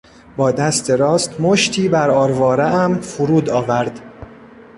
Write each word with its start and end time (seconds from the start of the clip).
با 0.37 0.51
دست 0.51 0.89
راست 0.91 1.41
مشتی 1.41 1.89
بر 1.89 2.09
آروارهام 2.11 2.95
فرود 2.97 3.49
آورد. 3.49 3.99